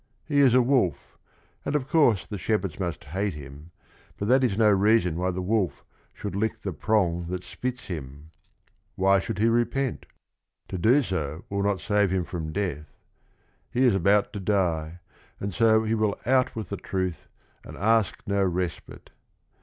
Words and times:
He 0.25 0.39
is 0.39 0.55
a 0.55 0.63
wolf, 0.63 1.19
and 1.63 1.75
of 1.75 1.87
course 1.87 2.25
the 2.25 2.39
shepherds 2.39 2.79
must 2.79 3.03
hate 3.03 3.35
him, 3.35 3.69
but 4.17 4.27
that 4.29 4.43
is 4.43 4.57
no 4.57 4.71
reason 4.71 5.15
why 5.15 5.29
the 5.29 5.43
wolf 5.43 5.85
should" 6.11 6.35
lick 6.35 6.59
the 6.61 6.73
prong 6.73 7.27
that 7.29 7.43
spits 7.43 7.85
him." 7.85 8.31
Why 8.95 9.19
should 9.19 9.37
he 9.37 9.45
repent? 9.47 10.07
To 10.69 10.79
do 10.79 11.03
so 11.03 11.45
will 11.51 11.61
not 11.61 11.81
save 11.81 12.09
him 12.09 12.25
from 12.25 12.51
death. 12.51 12.87
He 13.69 13.83
is 13.85 13.93
about 13.93 14.33
to 14.33 14.39
die, 14.39 15.01
and 15.39 15.53
so 15.53 15.83
he 15.83 15.93
will 15.93 16.17
out 16.25 16.55
with 16.55 16.69
the 16.69 16.77
truth 16.77 17.27
and 17.63 17.77
ask 17.77 18.15
no 18.25 18.43
respite. 18.43 19.11